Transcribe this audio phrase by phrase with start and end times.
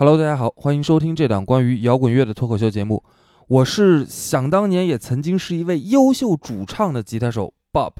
[0.00, 3.02] Hello，大家好，欢迎收听这档关于摇滚乐的脱口秀节目。
[3.48, 7.94] 我是想当年也曾经是一位优秀主唱的吉他手 Bob。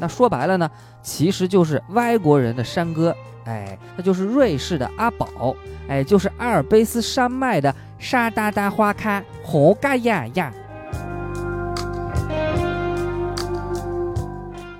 [0.00, 0.68] 那说白了呢，
[1.00, 3.14] 其实就是外国人的山歌，
[3.44, 5.54] 哎，那就是瑞士的阿宝，
[5.86, 10.52] 哎，就是阿尔卑斯山脉的沙哒哒花开红嘎呀呀。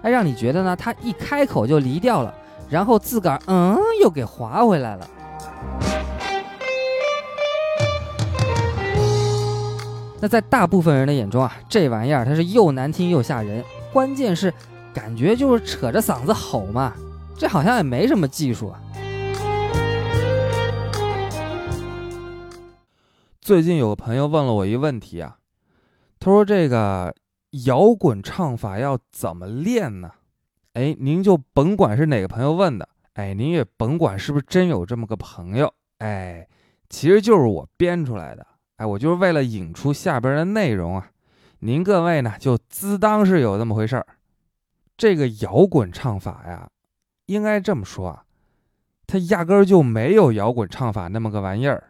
[0.03, 0.75] 哎，让你觉得呢？
[0.75, 2.35] 他一开口就离掉了，
[2.71, 5.07] 然后自个儿嗯又给划回来了。
[10.23, 14.53] 那在大部分人的眼中啊，这玩意儿它是又难听又吓人，关键是
[14.95, 16.95] 感觉就是扯着嗓子吼嘛，
[17.37, 18.81] 这好像也没什么技术啊。
[23.41, 25.37] 最近有个朋友问了我一个问题啊，
[26.19, 27.15] 他说这个。
[27.65, 30.13] 摇滚唱法要怎么练呢？
[30.75, 36.47] 哎，您就甭管是哪个朋友问的，哎，您也甭管是不是真有这么个朋友，哎，
[36.89, 41.11] 其实就是我编出来的，哎，我就是为了引出下边的内容啊。
[41.59, 44.07] 您各位呢，就自当是有这么回事儿。
[44.97, 46.71] 这个摇滚唱法呀，
[47.27, 48.25] 应该这么说啊，
[49.09, 51.83] 它压根儿就没有摇滚唱法那么个玩意儿。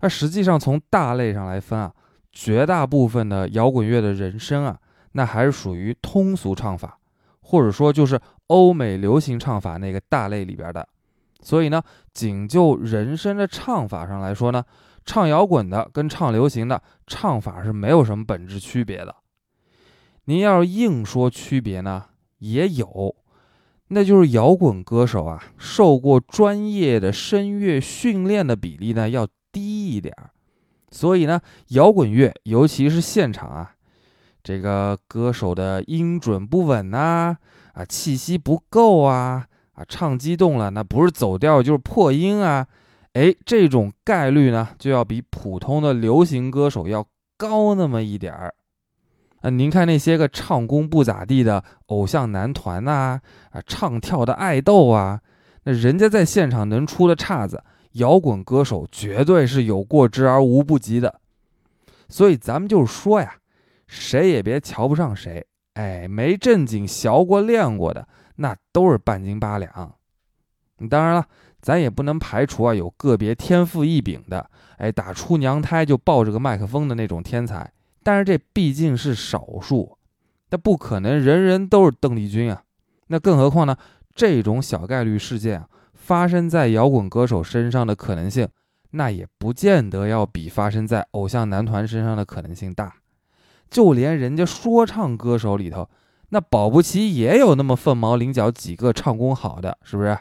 [0.00, 1.94] 而实际上从大类上来分啊，
[2.32, 4.78] 绝大部分的摇滚乐的人声啊。
[5.18, 6.96] 那还是属于通俗唱法，
[7.40, 10.88] 或者说就是欧美流行唱法那个大类里边的。
[11.42, 11.82] 所以呢，
[12.14, 14.64] 仅就人声的唱法上来说呢，
[15.04, 19.16] 唱摇滚的跟唱流行的唱法是没有什么本质区别的。
[20.26, 22.04] 您要硬说区别呢，
[22.38, 23.16] 也有，
[23.88, 30.30] 那就是摇滚歌手啊，受过专业的声乐训练的比例呢要低一点儿。
[30.92, 33.74] 所以呢，摇滚乐尤其是现场啊。
[34.48, 37.36] 这个歌手的音准不稳呐，
[37.74, 42.66] 啊，气息不够啊，啊，唱激动了，那不是走调就是破音啊，
[43.12, 48.54] 哎，这种概率呢就要比普通的流行歌手要高那么一点儿。
[49.42, 53.20] 啊，您看那些个唱功不咋地的偶像男团呐，
[53.50, 55.20] 啊，唱跳的爱豆啊，
[55.64, 61.20] 那人家在现场能出的岔子，摇滚歌手绝对是有过之而无不及的。
[62.08, 63.34] 所以咱们就是说呀。
[63.88, 65.44] 谁也别瞧不上谁，
[65.74, 68.06] 哎，没正经学过练过的，
[68.36, 69.94] 那都是半斤八两。
[70.88, 71.26] 当然了，
[71.60, 77.72] 咱也不能排除啊，有个别天赋异禀的，哎，打出娘胎就抱着个麦克风的那种天才。
[78.02, 79.98] 但是这毕竟是少数，
[80.50, 82.62] 那不可能人人都是邓丽君啊。
[83.08, 83.76] 那更何况呢，
[84.14, 88.46] 这种小概率事件啊，发生在摇滚歌手身上的可能性，
[88.90, 92.94] 那也不见得要比发生在偶像男团身上的可能性大。
[93.70, 95.88] 就连人家说唱歌手里头，
[96.30, 100.18] 那保不齐也有那么凤毛麟角几个唱功好的，是不是？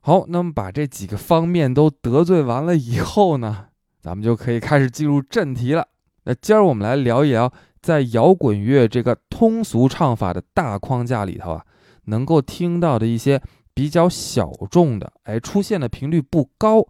[0.00, 3.66] 好，那么把这几个方面都得罪完了以后呢，
[4.00, 5.86] 咱们就可以开始进入正题了。
[6.24, 11.64] 那今儿我们来聊一聊，在摇滚乐这个通俗唱法的大框架里头啊，
[12.06, 13.40] 能够听到的一些
[13.72, 16.84] 比较小众的，哎，出现的频率不高，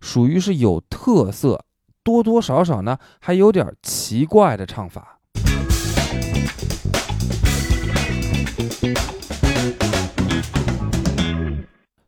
[0.00, 1.64] 属于是有特色。
[2.04, 5.18] 多多少少呢，还有点奇怪的唱法。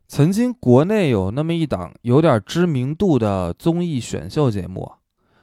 [0.07, 4.91] 曾经国内有那么一档有点知名度的综艺选秀节目，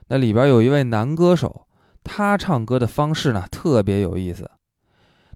[0.09, 1.67] 那里边有一位男歌手，
[2.03, 4.51] 他唱歌的方式呢特别有意思。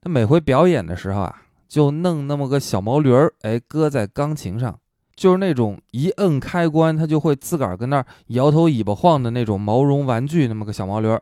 [0.01, 4.79] 他每回表演的时候啊，就弄那么个小毛驴儿，哎，搁在钢琴上。
[5.19, 11.21] 就是那种一摁开关，它就会自个儿跟那儿摇头尾巴晃的那种毛绒玩具，那么个小毛驴儿。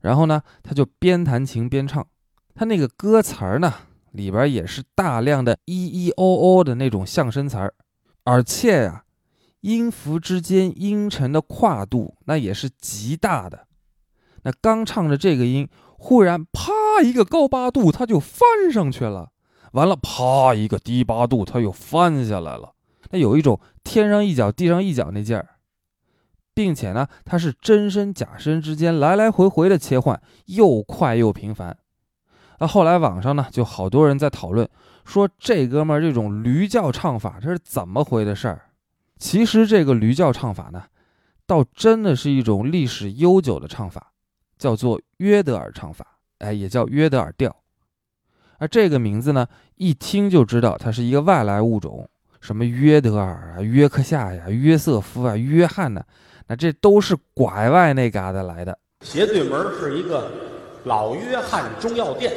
[0.00, 2.04] 然后呢，他就边弹琴边唱，
[2.52, 3.72] 他那个歌词儿呢，
[4.10, 7.72] 里边也是大量的咿咿哦哦的那种相声词儿，
[8.24, 9.04] 而且呀，
[9.60, 13.68] 音符之间音程的跨度那也是极大的。
[14.42, 19.30] 那刚唱着这个音，忽然啪一个高八度，它就翻上去了，
[19.74, 22.72] 完了啪一个低八度，它又翻下来了。
[23.12, 25.50] 那有一种天上一脚地上一脚那劲儿，
[26.54, 31.76] 并且呢，它是真声假声之间来来回回的切换，又快又频繁。
[32.58, 34.68] 那后来网上呢，就好多人在讨论，
[35.04, 38.70] 说这哥们儿这种驴叫唱法这是怎么回的事儿？
[39.18, 40.84] 其实这个驴叫唱法呢，
[41.46, 44.12] 倒真的是一种历史悠久的唱法，
[44.56, 47.54] 叫做约德尔唱法，哎，也叫约德尔调。
[48.58, 52.08] 而这个名字呢，一听就知道它是一个外来物种。
[52.42, 56.04] 什么约德尔啊、约克夏呀、约瑟夫啊、约翰呢？
[56.48, 58.76] 那这都是拐外那嘎达来的。
[59.02, 60.28] 斜对门是一个
[60.84, 62.32] 老约翰中药店，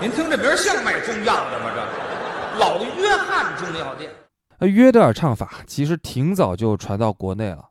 [0.00, 1.72] 您听这名儿像卖中药的吗？
[1.74, 4.10] 这老约翰中药店。
[4.58, 7.70] 而约德尔唱法其实挺早就传到国内了，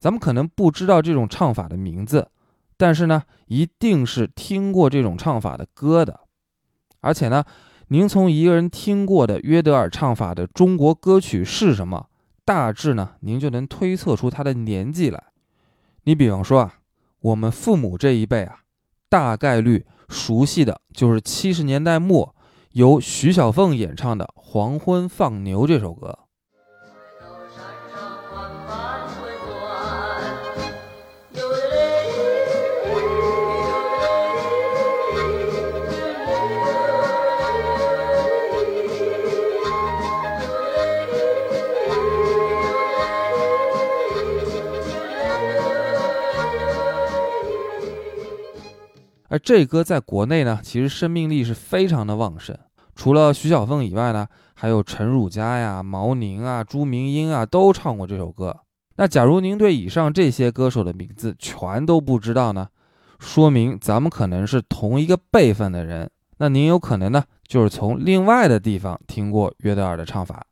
[0.00, 2.28] 咱们可能不知道这种唱法的名字，
[2.76, 6.18] 但是呢，一定是听过这种唱法的歌的。
[7.00, 7.44] 而且呢，
[7.92, 12.06] 您从一个人听过的约德尔唱法的中国歌曲是什么，
[12.42, 15.22] 大致呢，您就能推测出他的年纪来。
[16.04, 16.76] 你比方说啊，
[17.20, 18.60] 我们父母这一辈啊，
[19.10, 22.34] 大概率熟悉的就是七十年代末。
[22.70, 26.20] 由徐小凤演唱的《黄昏放牛》这首歌。
[49.32, 52.54] 而这歌在国内呢，其实生命力是非常的旺盛。
[52.94, 58.54] 除了徐小凤以外呢，还有陈汝佳呀、毛宁啊、朱明英啊，都唱过这首歌。
[58.96, 62.68] 那假如您对以上这些歌手的名字全都不知道呢，
[63.18, 66.10] 说明咱们可能是同一个辈分的人。
[66.36, 70.44] 那您有可能呢，就是从另外的地方听过约德尔的唱法，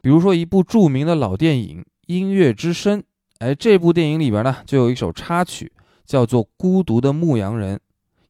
[0.00, 3.00] 比如说一部著名的老电影《音乐之声》。
[3.40, 5.72] 哎，这部电影里边呢，就有一首插曲，
[6.06, 7.76] 叫做《孤独的牧羊人》，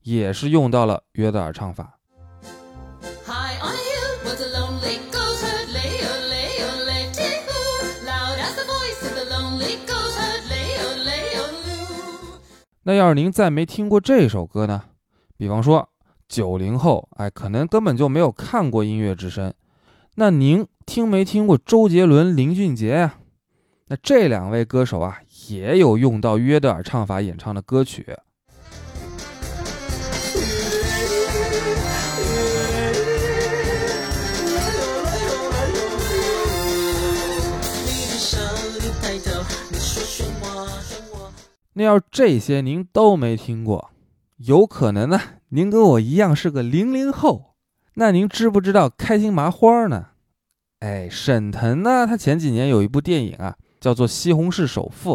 [0.09, 1.99] 也是用到了约德尔唱法。
[12.85, 14.85] 那要是您再没听过这首歌呢？
[15.37, 15.91] 比方说
[16.27, 19.51] 九零后，哎，可能根本就没有看过《音乐之声》，
[20.15, 23.17] 那您听没听过周杰伦、林俊杰呀？
[23.89, 25.19] 那这两位歌手啊，
[25.51, 28.17] 也有用到约德尔唱法演唱的歌曲。
[41.79, 43.93] 那要这些您都没听过，
[44.39, 45.21] 有可能呢，
[45.51, 47.55] 您跟我一样是个零零后。
[47.95, 50.09] 那您知不知道开心麻花呢？
[50.81, 55.15] 哎，沈腾呢，他前几年有一部电影啊，叫做《西红柿首富》。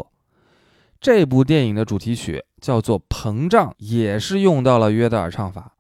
[1.02, 5.76] 这部电影的主题曲叫做《膨胀》，也是用到了约德尔唱法。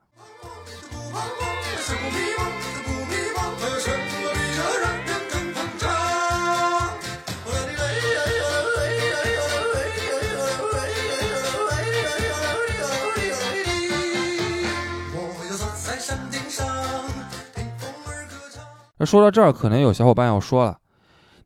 [19.05, 20.79] 说到这儿，可能有小伙伴要说了：“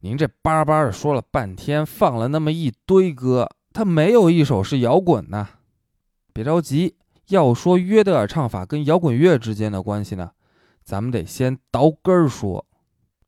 [0.01, 5.49] 您这叭叭的说了半天，放了那么一堆歌，它没有一首是摇滚呢？”
[6.33, 6.95] 别着急，
[7.29, 10.31] 要说约德尔唱法跟摇滚乐之间的关系呢，
[10.83, 12.65] 咱们得先倒根儿说。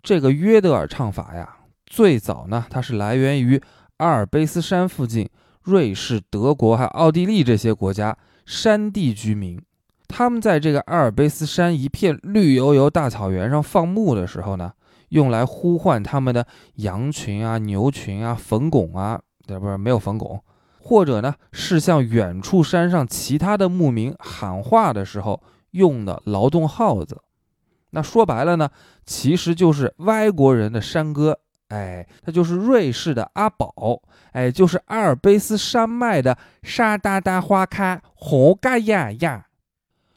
[0.01, 3.61] 这个约德尔唱法呀，最早呢，它是来源于
[3.97, 5.29] 阿尔卑斯山附近，
[5.61, 9.61] 瑞士、德国还有奥地利这些国家山地居民。
[10.09, 14.73] 他们在这个阿尔卑斯山一片绿油油大草原上放牧的时候呢，
[15.09, 16.45] 用来呼唤他们的
[16.77, 20.41] 羊群啊、牛群啊、冯巩啊，对，不是没有冯巩，
[20.81, 25.41] 或者呢是向远处山上其他的牧民喊话的时候
[25.71, 27.21] 用的劳动号子。
[27.91, 28.69] 那说白了呢，
[29.05, 31.39] 其实就是外国人的山歌，
[31.69, 34.01] 哎，它就是瑞士的阿宝，
[34.31, 39.45] 哎，就是阿尔卑斯山脉的沙哒哒花开，红嘎呀呀。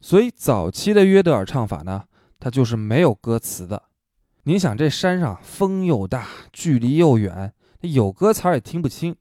[0.02, 2.02] 所以早期的约德尔唱法呢，
[2.40, 3.84] 它就是没有歌词的。
[4.42, 9.14] 你想这山上风又大，距离又远，有歌词也听不清。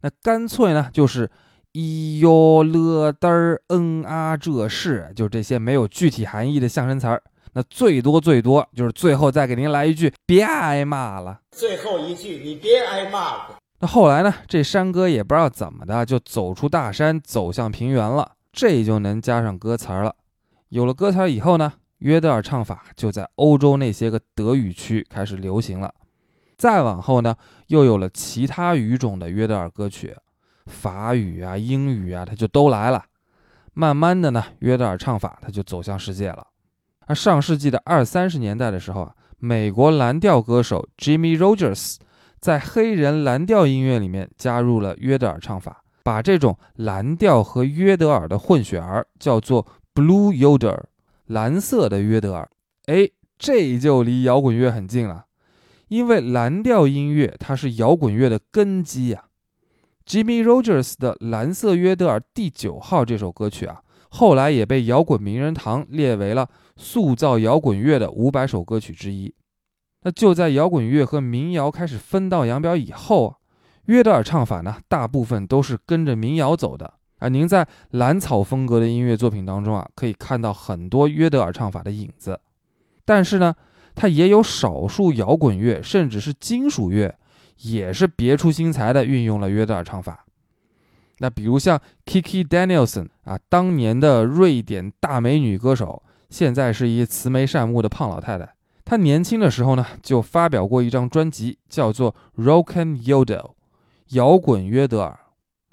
[0.00, 1.30] 那干脆呢，就是
[1.74, 7.22] 咿哟了嘚儿嗯啊，这是就这些没有具体含义的象声词儿。
[7.52, 11.40] 那最多最多就是最后再给您来一句，别挨骂了。
[11.52, 13.58] 最后一句，你别挨骂了。
[13.78, 18.32] 那后来呢，这山歌也不知道怎么的，就走出大山，走向平原了。
[18.58, 20.16] 这就能加上歌词了。
[20.70, 25.94] 有了歌词以后呢，约德尔唱法就在欧洲那些个德语区开始流行了。
[26.56, 27.36] 再往后呢，
[27.68, 30.12] 又有了其他语种的约德尔歌曲，
[30.66, 33.04] 法语啊、英语啊，它就都来了。
[33.74, 36.44] 慢慢的呢，约德尔唱法它就走向世界了。
[37.06, 41.98] 而上世纪的二三十年代的时候啊，美国蓝调歌手 Jimmy Rogers
[42.40, 45.84] 在黑人蓝调音乐里面加入了约德尔唱法。
[46.08, 50.84] 把这种蓝调和约德尔的混血儿叫做 Blue Yoder，
[51.26, 52.48] 蓝色的约德尔。
[52.86, 55.26] 哎，这就离摇滚乐很近了，
[55.88, 59.24] 因为蓝调音乐它是摇滚乐的根基呀。
[60.06, 66.48] Jimmy Rogers 的《蓝色约德尔》第九号这首歌曲啊，后来也被摇滚名人堂列为了
[66.78, 69.34] 塑造摇滚乐的五百首歌曲之一。
[70.04, 73.36] 那就在摇滚乐和民谣开始分道扬镳以后啊，
[73.88, 76.94] 约德尔唱法呢，大部分都是跟着民谣走的。
[77.20, 82.38] 啊，您在蓝草风格的音乐作品当中啊，可以看到很多约德尔唱法的影子。
[83.06, 83.54] 但是呢，
[83.94, 87.16] 它也有少数摇滚乐甚至是金属乐，
[87.62, 90.26] 也是别出心裁的运用了约德尔唱法。
[91.20, 98.54] 那比如像 Kiki Danielson 啊，当年的瑞典大美女歌手，现在是一慈眉善目的胖老太太。
[98.84, 103.52] 她年轻的时候呢，就发表过一张专辑，叫做 Rock and Yodel，
[104.10, 105.18] 摇滚约德尔。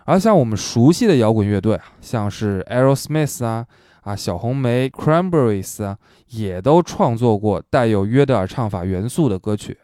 [0.05, 3.65] 而像我们熟悉的摇滚乐队啊，像是 Aerosmith 啊、
[4.01, 9.79] 啊小红莓 Cranberries 啊，也都创作过带有约德尔唱法元素的歌曲。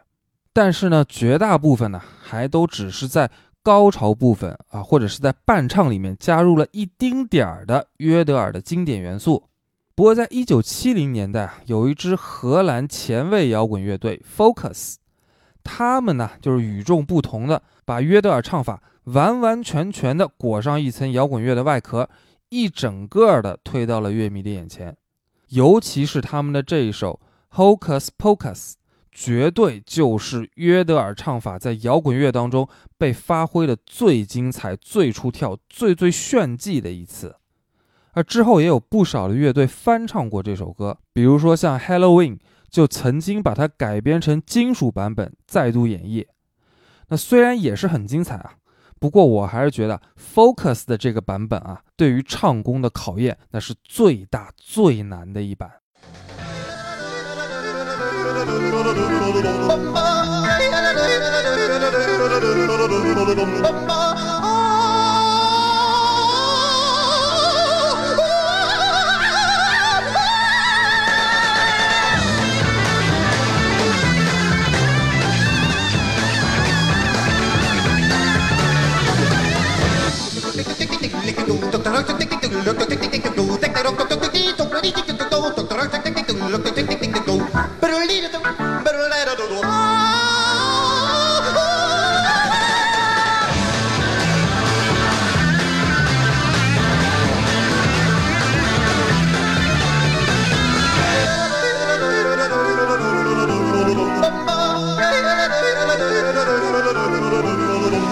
[0.52, 3.30] 但是呢，绝大部分呢，还都只是在
[3.64, 9.44] 高潮部分啊，或者是在伴唱里面加入了一丁点儿的约德尔的经典元素。
[9.94, 14.94] 不过，在一九七零年代啊，有一支荷兰前卫摇滚乐队 Focus，
[15.62, 18.82] 他们呢就是与众不同的，把约德尔唱法。
[19.06, 22.08] 完完全全的裹上一层摇滚乐的外壳，
[22.50, 24.96] 一整个的推到了乐迷的眼前。
[25.48, 27.18] 尤其是他们的这一首
[27.56, 28.54] 《Hocus Pocus》，
[29.10, 37.34] 绝对就是约德尔唱法在摇滚乐当中被发挥的最精彩、最出跳、最最炫技的一次。
[38.12, 42.38] 而之后也有不少的乐队翻唱过这首歌，比如说像 Halloween
[42.72, 46.26] 就曾经把它改编成金属版本再度演绎。
[47.08, 48.54] 那虽然也是很精彩啊。
[48.98, 55.70] 不过我还是觉得 Focus 的这个版本啊，对于唱功的考验，那是最大最难的一版。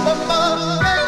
[0.02, 0.99] 我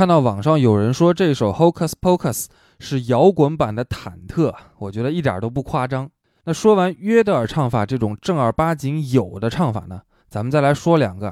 [0.00, 2.44] 看到网上有人说这首《Hocus Pocus》
[2.78, 6.08] 是摇滚版的忐忑，我觉得一点都不夸张。
[6.44, 11.30] 那说完约德尔唱法这种正儿八经有的唱法呢，咱们再来说两个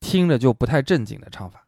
[0.00, 1.64] 听着就不太正经的唱法。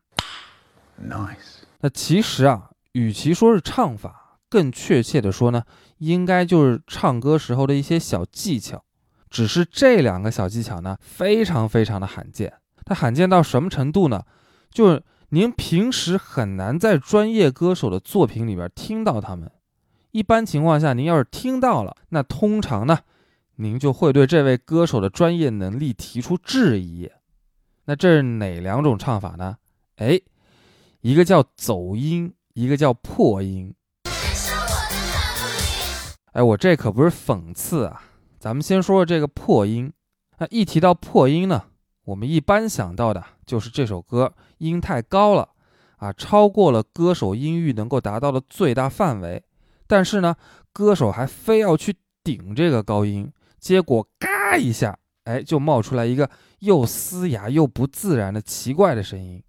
[1.01, 1.61] Nice。
[1.83, 5.63] 那其实啊，与其说是唱法，更确切的说呢，
[5.99, 8.83] 应该就是唱歌时候的一些小技巧。
[9.29, 12.53] 只是这两个小技巧呢，非常非常的罕见。
[12.85, 14.25] 它罕见到什么程度呢？
[14.73, 15.01] 就是。
[15.33, 19.49] 您平时很难在专业歌手的作品里边听到他们。
[20.11, 22.99] 一般情况下，您要是听到了，那通常呢，
[23.55, 27.09] 您就会对这位歌手的专业能力提出质疑。
[27.85, 29.59] 那这是哪两种唱法呢？
[29.99, 30.21] 哎，
[31.01, 33.73] 一个叫走音，一个叫破音。
[36.33, 38.03] 哎，我这可不是讽刺啊。
[38.41, 39.93] 咱们先说说这个破音。
[40.39, 41.67] 那一提到破音呢？
[42.11, 45.49] 我们一般想到的就是这首歌音太高了，
[45.99, 49.41] 啊，超过了歌手音域能够达到的最大范围。
[49.87, 50.35] 但是呢，
[50.73, 59.41] 歌手还非要去顶这个高音，结果嘎一下，哎，就冒出来一个又嘶哑又不自然的奇怪的声音。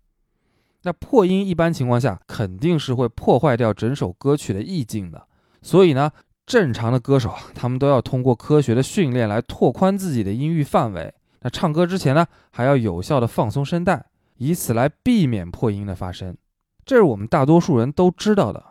[0.83, 5.27] 那破音一般情况下肯定是会破坏掉整首歌曲的意境的。
[5.63, 6.11] 所以呢，
[6.45, 11.11] 正常的歌手他们都要通过科学的训练来拓宽自己的音域范围。
[11.41, 14.05] 那唱歌之前呢，还要有效的放松声带，
[14.37, 16.37] 以此来避免破音的发生。
[16.85, 18.63] 这是我们大多数人都知道的。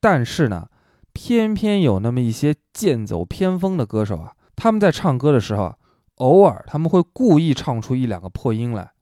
[0.00, 0.68] 但是呢，
[1.12, 5.76] 偏偏有那么一些剑走偏锋的歌手啊，他们在唱歌的时候啊，
[6.16, 8.92] 偶尔他们会故意唱出一两个破音来。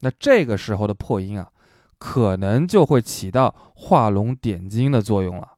[0.00, 1.50] 那这个时候的破音啊，
[1.98, 5.54] 可能就会起到画龙点睛的作用了。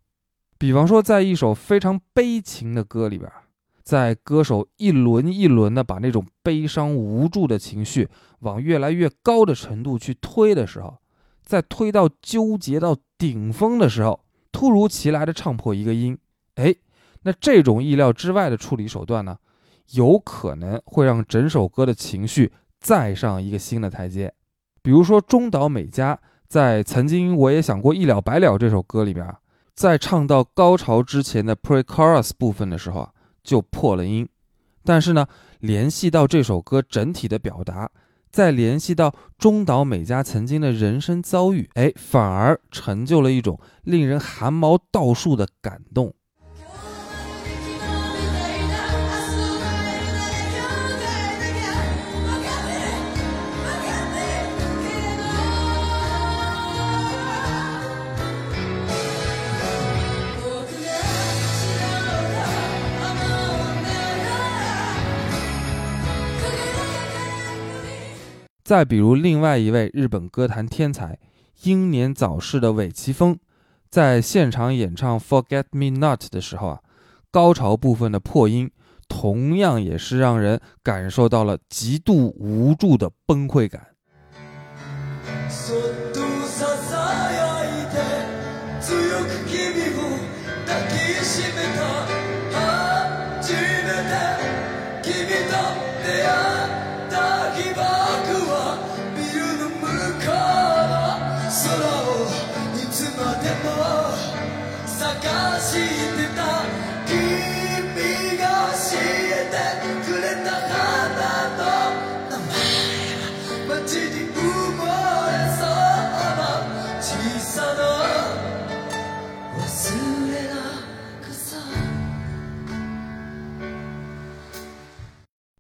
[0.59, 3.31] 比方说，在一首非常悲情的歌里边。
[3.87, 8.09] 在歌手一轮一轮的把那种悲伤无助的情绪
[8.41, 10.99] 往越来越高的程度去推的时候，
[11.45, 16.19] 在推到纠结到顶峰的时候，突如其来的唱破一个音，
[16.57, 16.75] 哎，
[17.23, 19.39] 那这种意料之外的处理手段呢，
[19.93, 24.35] 有可能会让整首歌的情绪再上一个新的台阶。
[24.83, 29.33] 比如说中岛美嘉在《曾经我也想过一了百了》这首歌里边，
[29.77, 33.13] 在唱到高潮之前的 pre-chorus 部分的时候啊。
[33.47, 34.29] 就破了音，
[34.85, 35.29] 但是呢，
[35.61, 37.89] 联系到这首歌整体的表达，
[38.29, 46.13] 再联系到中岛美嘉曾经的人生遭遇，哎，反而成就了一种令人汗毛倒竖的感动。
[68.67, 71.17] 再比如，另外一位日本歌坛天才、
[71.63, 73.39] 英年早逝的尾崎峰，
[73.89, 76.81] 在现场演唱《Forget Me Not》的时候啊，
[77.31, 78.69] 高潮部分的破音，
[79.07, 83.87] 同样也是让人感受到了极度无助的崩溃感。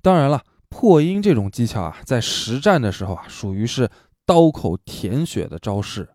[0.06, 3.90] 当然了，破音这种技巧啊，在实战的时候啊，属于是
[4.24, 6.08] 刀口舔血的招式。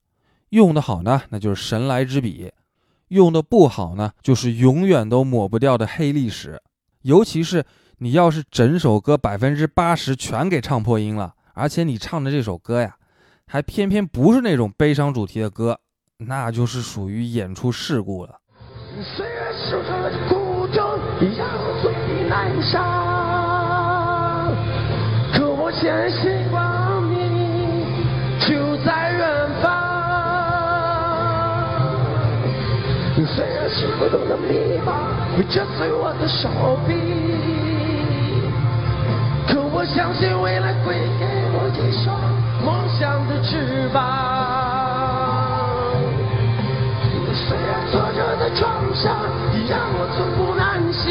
[0.51, 2.47] 用的好呢，那就是神来之笔；
[3.10, 6.62] 用的不好呢，就是永远都抹不掉的黑历史。
[7.01, 7.65] 尤其是
[7.97, 12.95] 你要是整首歌百分之八十全给唱破音了，而且你唱的这首歌呀，
[13.45, 15.77] 还偏偏不是那种悲伤主题的歌，
[16.19, 18.39] 那就是属于演出事故了。
[19.17, 19.77] 岁月是
[20.30, 20.82] 苦衷，
[21.36, 23.00] 让最难伤。
[25.81, 27.17] 坚信光明
[28.39, 29.65] 就在远方。
[33.25, 36.47] 虽然心中的迷茫会折碎我的手
[36.87, 36.93] 臂，
[39.47, 42.13] 可我相信未来会给我一双
[42.63, 43.97] 梦想的翅膀。
[47.33, 49.25] 虽然挫折的创伤
[49.67, 51.09] 让我寸步难行。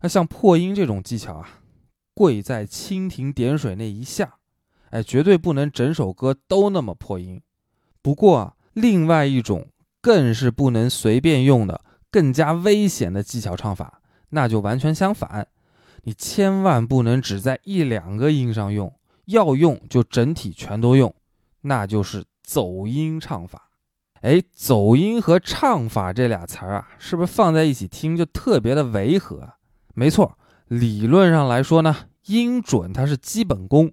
[0.00, 1.61] 那像破音这种技巧啊。
[2.22, 4.36] 跪在蜻蜓点水那一下，
[4.90, 7.42] 哎，绝对不能整首歌都那么破音。
[8.00, 9.66] 不过啊，另外一种
[10.00, 11.80] 更是不能随便用的、
[12.12, 15.48] 更加危险的技巧唱法，那就完全相反。
[16.04, 21.12] 你千万不能只在一两个音上用，要用就整体全都用，
[21.62, 23.68] 那就是走音唱法。
[24.20, 29.54] 哎，走音和唱法这俩词儿啊，是不是放在一起听就特别的违和？
[29.94, 30.38] 没错。
[30.68, 31.94] 理论上来说呢，
[32.26, 33.92] 音准它是基本功，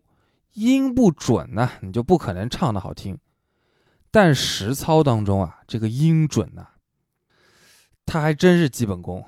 [0.53, 3.17] 音不准呢，你就不可能唱得好听。
[4.11, 6.67] 但实操当中啊，这个音准呢，
[8.05, 9.25] 它还真是基本功。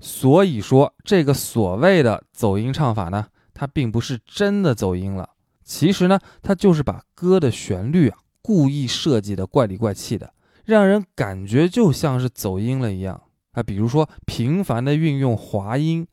[0.00, 5.30] 所以说，这个所谓的走音唱法呢，它并不是真的走音了。
[5.64, 10.32] 其实呢，它就是把歌的旋律啊，故意设计的怪里怪气的，
[10.64, 13.62] 让人感觉就像是走音了一样啊。
[13.62, 16.06] 比如说，频繁的运用滑音。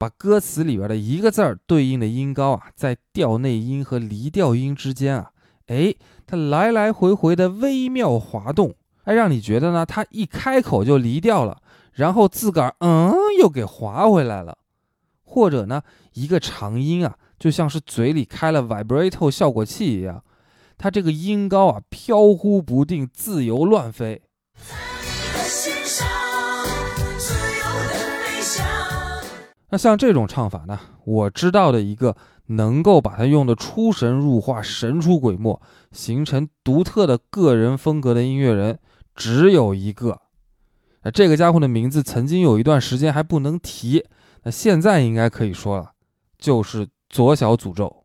[0.00, 5.32] 把歌词里边的一个字儿对应的音高啊，在调内音和离调音之间啊，
[5.66, 5.94] 哎，
[6.26, 11.58] 它来来回回的微妙滑动，哎，让你觉得呢，它一开口就离调了，
[11.92, 14.56] 然后自个儿嗯又给滑回来了，
[15.22, 15.82] 或者呢，
[16.14, 20.24] 一个长音啊，就像是嘴里开了 vibrato 效果器一样，
[20.78, 24.22] 它这个音高啊飘忽不定，自由乱飞。
[29.70, 35.60] 那像这种唱法呢，我知道的一个能够把它用的出神入化、神出鬼没，
[35.92, 38.78] 形成独特的个人风格的音乐人，
[39.14, 40.20] 只有一个。
[41.02, 44.04] 那这个家伙的名字曾经有一段时间还不能提，
[44.42, 45.92] 那现在应该可以说了，
[46.36, 47.99] 就是左小诅咒。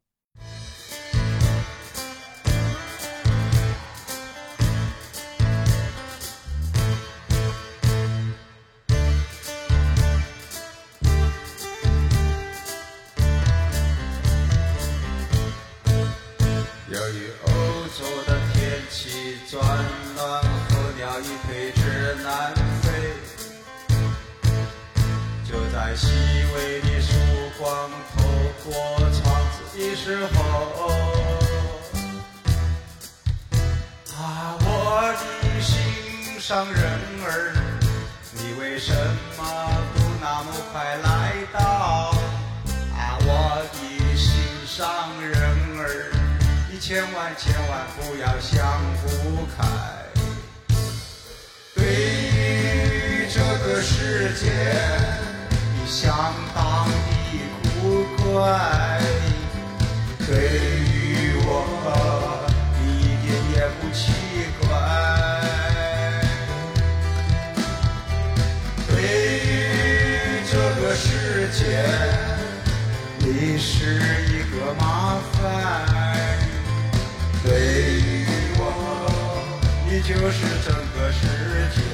[29.95, 30.89] 时候，
[34.13, 34.67] 啊，我
[35.17, 36.83] 的心上人
[37.23, 37.55] 儿，
[38.33, 38.93] 你为什
[39.37, 39.43] 么
[39.93, 41.59] 不那么快来到？
[42.93, 44.33] 啊，我的心
[44.67, 44.85] 上
[45.21, 45.33] 人
[45.79, 46.11] 儿。
[46.69, 49.65] 你千万千万不要想不开。
[51.73, 54.51] 对于这个世界，
[55.73, 56.13] 你相
[56.53, 56.91] 当的
[57.81, 58.03] 古
[58.33, 58.43] 怪；
[60.27, 61.47] 对于我，
[62.81, 64.01] 你一点也不奇
[64.59, 64.65] 怪。
[68.87, 71.61] 对于这个世界，
[73.19, 74.83] 你是一个麻
[75.33, 75.39] 烦。
[77.43, 77.47] 对
[78.01, 78.25] 于
[78.57, 78.59] 我，
[79.87, 81.21] 你就是整个世
[81.75, 81.84] 界。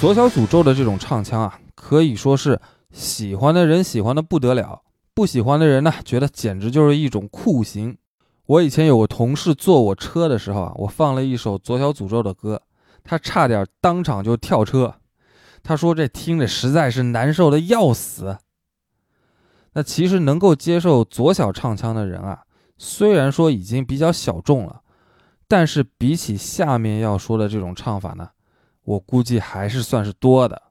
[0.00, 2.60] 左小诅咒的这种唱腔啊，可以说是
[2.92, 4.80] 喜欢的人喜欢的不得了，
[5.12, 7.98] 不喜欢的人呢，觉得简直就是一种酷刑。
[8.46, 12.62] 我以前有个同事坐我车的时候啊，我放了一首左小诅咒的歌，
[13.02, 14.94] 他差点当场就跳车。
[15.64, 18.38] 他说这听着实在是难受的要死。
[19.72, 22.44] 那其实能够接受左小唱腔的人啊，
[22.78, 24.82] 虽然说已经比较小众了，
[25.48, 28.30] 但是比起下面要说的这种唱法呢，
[28.88, 30.62] 我估计还是算是多的。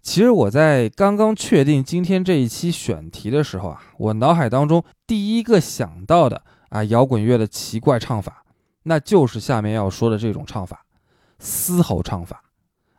[0.00, 8.44] 其实我在刚刚确定今天这一期选题的时候啊，我脑海当中第一个想到的啊摇滚乐的奇怪唱法，
[8.84, 10.86] 那就是下面要说的这种唱法——
[11.40, 12.44] 嘶吼唱法，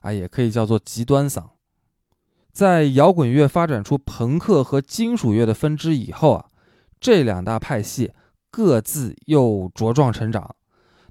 [0.02, 1.44] 啊，也可以叫做极端嗓。
[2.52, 6.46] 在摇滚乐发展出朋克和金属乐的分支以后啊，
[7.00, 8.12] 这两大派系
[8.52, 10.56] 各自又茁壮成长。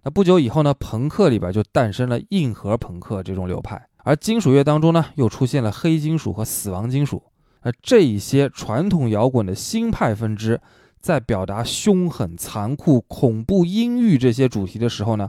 [0.05, 7.23] 那不久以后呢，朋克里边就诞生了硬核朋克这种流派，而金属乐当中呢，又出现了黑金属和死亡金属。
[7.63, 10.61] 那这一些传统摇滚的新派分支，
[11.01, 15.29] 在表达凶狠、残酷、恐怖、阴郁这些主题的时候呢，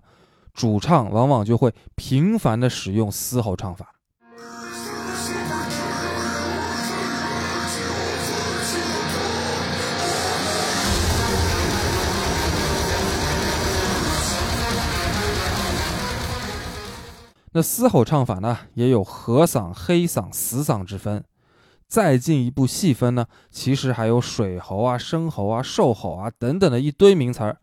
[0.54, 3.96] 主唱往往就会频繁的使用嘶吼唱法。
[17.54, 21.24] 那嘶吼唱法呢，也有和嗓、黑嗓、死嗓之分。
[21.88, 27.58] 再进一步细分呢，其实还有水喉啊、声喉啊、兽吼啊等等的一堆名词儿。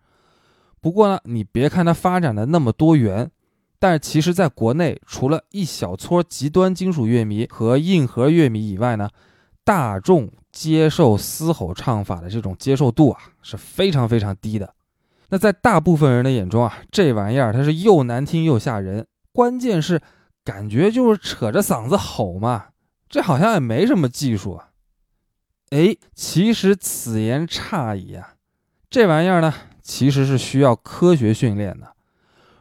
[0.81, 3.31] 不过呢，你别看它发展的那么多元，
[3.79, 9.09] 但是其实，在国内，除了一小撮极端金属乐迷和硬核乐迷以外呢，
[9.63, 14.75] 大众接受嘶吼唱法的这种接受度啊是非常非常低的。
[15.29, 20.01] 那在大部分人的眼中啊，这玩意儿它是又难听又吓人，关键是
[20.43, 22.69] 感觉就是扯着嗓子吼嘛，
[23.07, 24.71] 这好像也没什么技术啊。
[25.69, 28.37] 哎，其实此言差矣啊，
[28.89, 31.93] 这玩意儿呢，其实是需要科学训练的。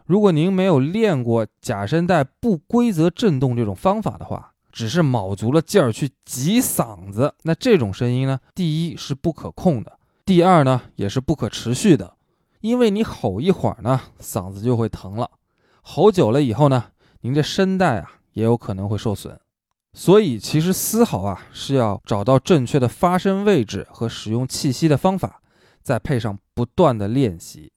[0.06, 12.18] 如果您没有练过假声带不规则振动这种方法的话，只是卯足了劲儿去挤嗓子，那这种声音呢，第一是不可控的，第二呢也是不可持续的，
[12.60, 15.32] 因为你吼一会儿呢，嗓子就会疼了，
[15.88, 16.86] 吼久了以后呢，
[17.22, 19.40] 您这声带啊也有可能会受损。
[19.94, 25.42] 所以其实嘶吼啊是要找到正确的发声位置和使用气息的方法，
[25.84, 27.72] 再配上不断的练习。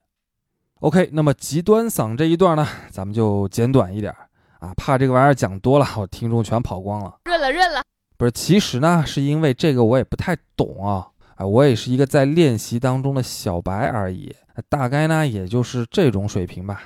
[0.80, 4.12] OK，那么极端嗓这一段呢，咱们就简短一点
[4.58, 7.18] 啊，怕这个玩意儿讲多了，我听众全跑光了。
[7.26, 7.82] 认了认了，
[8.16, 14.34] 不是，其实呢，是因为这个我也不太懂啊，啊，我也是一个在练习当中的小白而已，
[14.68, 16.82] 大概呢也就是这种水平吧。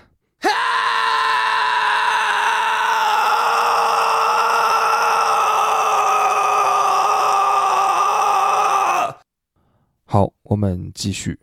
[10.52, 11.38] 我们继续。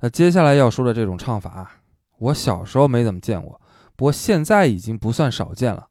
[0.00, 1.70] 那接下来要说的这种唱法啊，
[2.18, 3.58] 我小时候没怎么见过，
[3.96, 5.86] 不过现在已经不算少见了，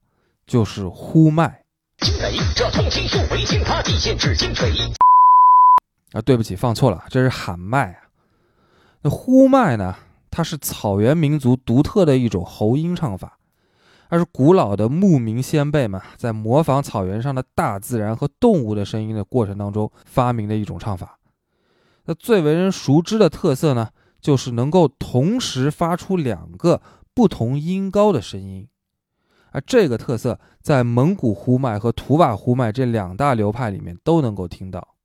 [0.45, 1.63] 就是呼麦。
[1.97, 4.71] 惊雷，这通情术为清他地限制金锤。
[6.11, 8.01] 啊，对不起，放错了，这是喊麦啊。
[9.01, 9.95] 那呼麦呢，
[10.29, 13.39] 它是草原民族独特的一种喉音唱法，
[14.07, 21.17] 它是古老的牧民先辈们在模仿草原上的大自然和动物的声音的过程当中发明的一种唱法。
[22.07, 23.89] 那最为人熟知的特色呢，
[24.21, 26.81] 就是能够同时发出两个
[27.15, 28.67] 不同音高的声音，
[29.51, 34.95] 而这个特色在蒙古呼麦和图瓦呼麦这两大流派里面都能够听到。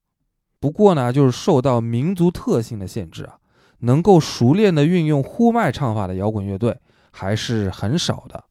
[0.59, 3.39] 不过呢，就是受到民族特性的限制啊，
[3.79, 6.79] 能够熟练的运用呼麦唱法的摇滚乐队
[7.11, 8.45] 还是很少的，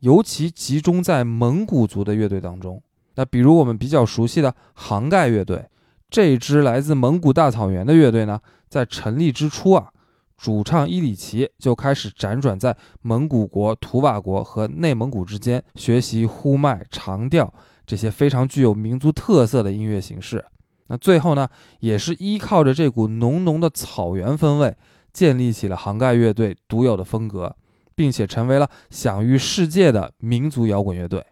[0.00, 2.82] 尤其集中在蒙古族的乐队当中。
[3.14, 5.66] 那比如我们比较熟悉的杭盖乐队。
[6.10, 9.92] 这支来自蒙古大草原的乐队呢，在成立之初啊，
[10.36, 17.54] 主唱伊里奇就开始辗转在蒙古国、图瓦国和内蒙古之间，学习呼麦、长调
[17.86, 20.44] 这些非常具有民族特色的音乐形式。
[20.88, 24.76] 那最后呢，也是依靠着这股浓浓的草原风味，
[25.12, 27.54] 建立起了杭盖乐队独有的风格，
[27.94, 31.24] 并且成为了享誉世界的民族摇滚乐队。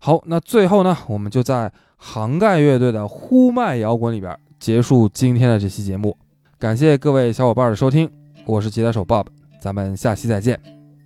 [0.00, 1.72] 好，那最后呢，我们就在。
[2.06, 6.14] 杭盖乐队的呼麦摇滚里边结束今天的这期节目，
[6.58, 8.08] 感谢各位小伙伴的收听，
[8.44, 9.24] 我是吉他手 Bob，
[9.58, 10.60] 咱们下期再见，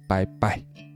[0.08, 0.87] 拜拜。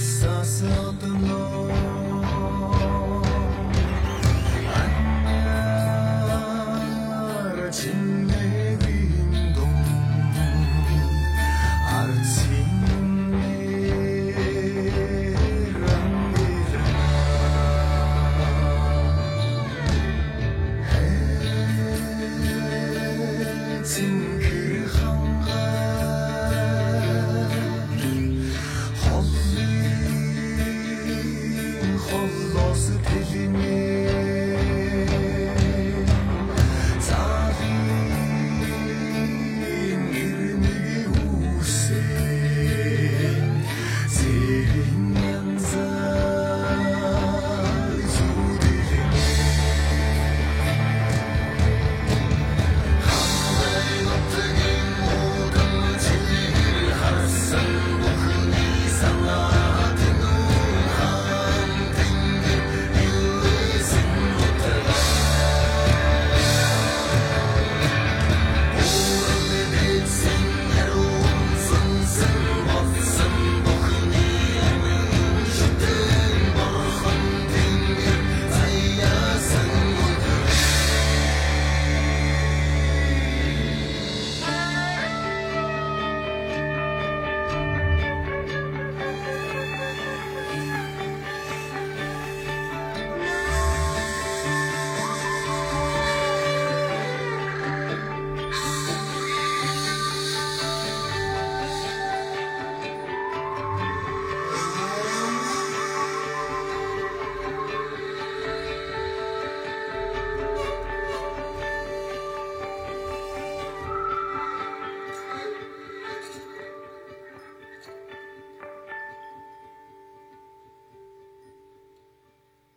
[0.00, 1.59] I saw sacerdote mort.